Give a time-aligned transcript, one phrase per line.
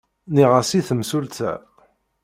[0.29, 1.53] Nniɣ-as i temsulta.